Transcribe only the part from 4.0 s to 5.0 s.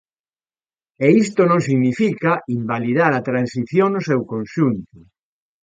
seu conxunto.